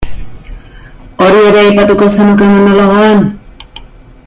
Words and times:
Hori 1.25 1.43
ere 1.49 1.61
aipatuko 1.65 2.09
zenuke 2.15 2.49
monologoan? 2.55 3.23